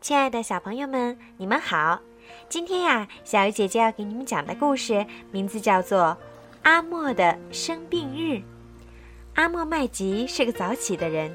[0.00, 2.00] 亲爱的小朋友们，你们好！
[2.48, 5.98] 今天呀，小鱼姐姐要给你们讲的故事名字叫做
[6.62, 8.36] 《阿莫的生病日》。
[9.34, 11.30] 阿莫麦吉是个早起的人，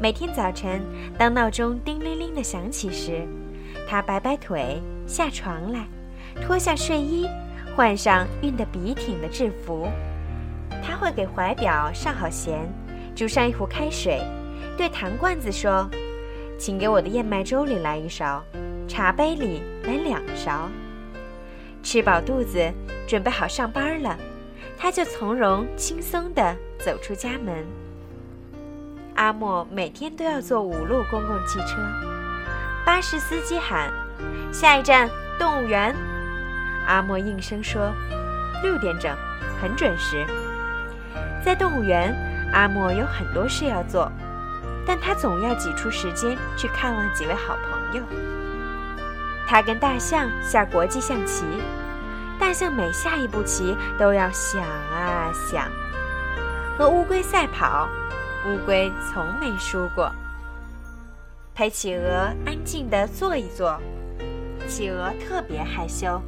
[0.00, 0.80] 每天早晨
[1.18, 3.26] 当闹钟叮铃铃的响起时，
[3.88, 5.84] 他摆摆腿，下床来，
[6.40, 7.26] 脱下睡衣，
[7.74, 9.88] 换上熨得笔挺的制服。
[10.84, 12.60] 他会给怀表上好弦，
[13.16, 14.22] 煮上一壶开水，
[14.76, 15.90] 对糖罐子说。
[16.58, 18.42] 请给我的燕麦粥里来一勺，
[18.88, 20.68] 茶杯里来两勺。
[21.84, 22.58] 吃饱肚子，
[23.06, 24.18] 准备好上班了，
[24.76, 27.64] 他就从容轻松地走出家门。
[29.14, 31.76] 阿莫每天都要坐五路公共汽车，
[32.84, 33.92] 巴士司机喊
[34.52, 35.94] ：“下一站动物园。”
[36.86, 37.92] 阿莫应声说
[38.64, 39.16] ：“六点整，
[39.62, 40.26] 很准时。”
[41.44, 42.12] 在动物园，
[42.52, 44.10] 阿莫有很多事要做。
[44.88, 48.02] 但他总要挤出时间去看望几位好朋友。
[49.46, 51.44] 他跟大象下国际象棋，
[52.40, 55.64] 大象每下一步棋都要想啊想；
[56.78, 57.86] 和乌龟赛跑，
[58.46, 60.10] 乌龟从没输过。
[61.54, 63.78] 陪企鹅安静地坐一坐，
[64.66, 66.18] 企鹅特别害羞。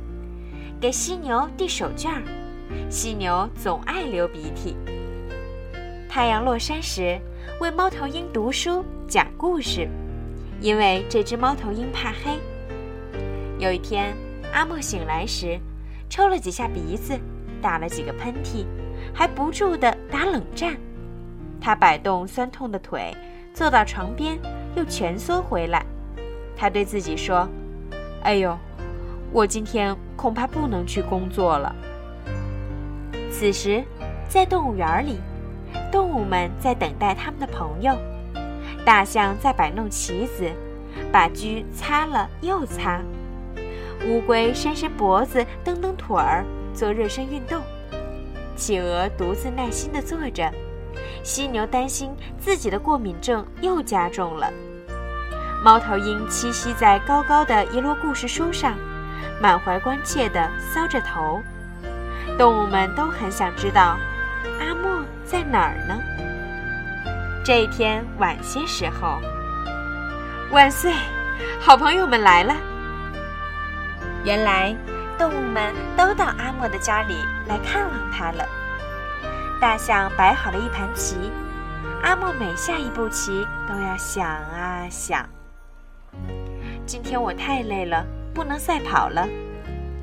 [0.79, 2.21] 给犀牛递手绢，
[2.91, 4.77] 犀牛总爱流鼻涕。
[6.11, 7.17] 太阳落山时。
[7.61, 9.87] 为猫头鹰读书讲故事，
[10.61, 12.37] 因为这只猫头鹰怕黑。
[13.59, 14.17] 有一天，
[14.53, 15.61] 阿莫醒来时，
[16.09, 17.17] 抽了几下鼻子，
[17.63, 18.65] 打了几个喷嚏，
[19.15, 20.77] 还不住地打冷战。
[21.61, 23.15] 他摆动酸痛的腿，
[23.55, 24.39] 坐到床边，
[24.75, 25.85] 又蜷缩回来。
[26.57, 27.47] 他对自己说
[28.25, 28.59] ：“哎呦，
[29.31, 31.75] 我今天恐怕不能去工作了。”
[33.31, 33.85] 此时，
[34.29, 35.21] 在动物园里。
[35.91, 37.97] 动物们在等待他们的朋友，
[38.85, 40.51] 大象在摆弄棋子，
[41.13, 43.01] 把驹擦了又擦；
[44.07, 47.61] 乌龟伸伸脖子，蹬蹬腿儿，做热身运动；
[48.57, 50.51] 企鹅独自耐心地坐着；
[51.23, 54.49] 犀牛担心自己的过敏症又加重了；
[55.63, 58.75] 猫头鹰栖息在高高的一摞故事书上，
[59.41, 61.41] 满怀关切地搔着头。
[62.39, 63.99] 动物们都很想知道。
[64.61, 66.01] 阿莫在哪儿呢？
[67.45, 69.21] 这一天晚些时候，
[70.51, 70.93] 万岁！
[71.59, 72.55] 好朋友们来了。
[74.25, 74.77] 原来
[75.19, 77.17] 动物们都到阿莫的家里
[77.49, 78.47] 来看望他了。
[79.61, 81.31] 大象摆好了一盘棋，
[82.03, 85.27] 阿莫每下一步棋都要想啊想。
[86.85, 89.27] 今天我太累了，不能赛跑了。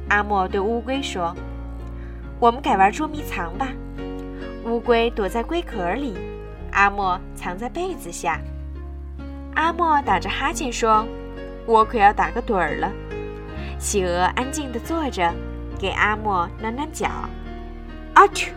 [0.09, 1.35] 阿莫对乌龟说
[2.39, 3.67] ：“我们改玩捉迷藏吧。”
[4.67, 6.17] 乌龟躲在龟壳里，
[6.73, 8.38] 阿莫藏在被子下。
[9.55, 11.07] 阿莫打着哈欠说
[11.66, 12.91] ：“我可要打个盹儿了。”
[13.79, 15.33] 企鹅安静地坐着，
[15.79, 17.07] 给阿莫暖暖脚。
[18.13, 18.50] 阿嚏！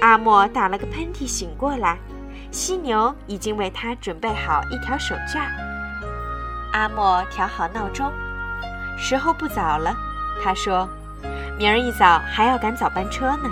[0.00, 1.98] 阿莫打了个喷嚏，醒过来。
[2.50, 5.42] 犀牛已经为他准备好一条手绢。
[6.72, 8.10] 阿莫调好闹钟，
[8.96, 9.94] 时候不早了。
[10.42, 10.88] 他说
[11.58, 13.50] ：“明儿一早还要赶早班车呢。”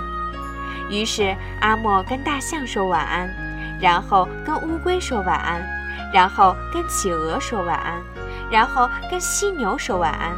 [0.89, 3.29] 于是阿莫跟大象说晚安，
[3.81, 5.61] 然后跟乌龟说晚安，
[6.13, 8.01] 然后跟企鹅说晚安，
[8.51, 10.35] 然后跟犀牛说晚安，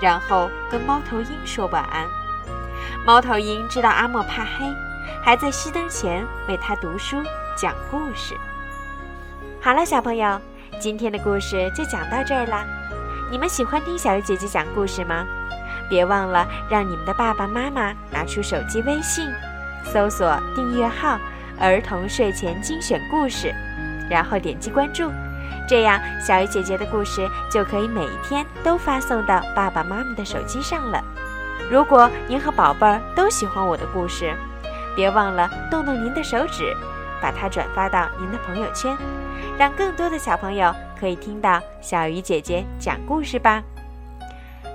[0.00, 2.06] 然后跟猫头鹰说晚安。
[3.06, 4.64] 猫头鹰知道阿莫怕黑，
[5.22, 7.22] 还在熄灯前为他读书
[7.56, 8.34] 讲故事。
[9.60, 10.40] 好了，小朋友，
[10.80, 12.64] 今天的故事就讲到这儿啦。
[13.30, 15.24] 你们喜欢听小鱼姐姐讲故事吗？
[15.88, 19.30] 别忘了让你们的爸爸妈妈拿出手机微信。
[19.84, 21.18] 搜索订阅号
[21.60, 23.54] “儿童睡前精选故事”，
[24.10, 25.10] 然后点击关注，
[25.68, 31.02] 这样小鱼姐姐的故事就可以每一天都发送到爸爸妈妈的手机上了。
[31.70, 34.34] 如果您和宝贝儿都喜欢我的故事，
[34.96, 36.74] 别忘了动动您的手指，
[37.20, 38.96] 把它转发到您的朋友圈，
[39.56, 43.62] 让更多的小朋友可以听到小鱼姐姐讲故事吧。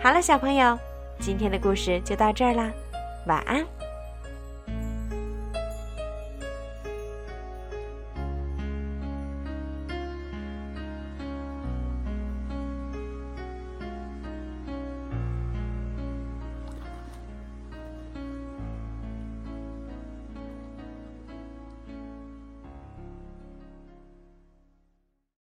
[0.02, 0.78] 好了，小朋友，
[1.20, 2.70] 今天的故事就到这儿啦，
[3.28, 3.79] 晚安。